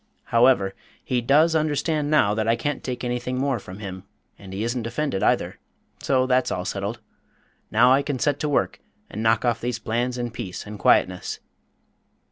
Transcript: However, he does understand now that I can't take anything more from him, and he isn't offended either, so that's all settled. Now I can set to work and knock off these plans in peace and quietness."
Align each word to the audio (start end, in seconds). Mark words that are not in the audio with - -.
However, 0.33 0.73
he 1.03 1.21
does 1.21 1.53
understand 1.53 2.09
now 2.09 2.33
that 2.33 2.47
I 2.47 2.55
can't 2.55 2.83
take 2.83 3.03
anything 3.03 3.37
more 3.37 3.59
from 3.59 3.77
him, 3.77 4.03
and 4.39 4.51
he 4.51 4.63
isn't 4.63 4.87
offended 4.87 5.21
either, 5.21 5.59
so 6.01 6.25
that's 6.25 6.49
all 6.49 6.65
settled. 6.65 6.99
Now 7.69 7.93
I 7.93 8.01
can 8.01 8.17
set 8.17 8.39
to 8.39 8.49
work 8.49 8.79
and 9.11 9.21
knock 9.21 9.45
off 9.45 9.61
these 9.61 9.77
plans 9.77 10.17
in 10.17 10.31
peace 10.31 10.65
and 10.65 10.79
quietness." 10.79 11.39